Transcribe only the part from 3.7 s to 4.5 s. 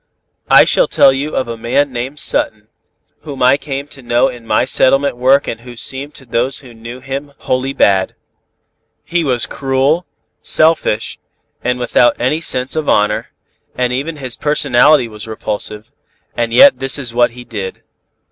to know in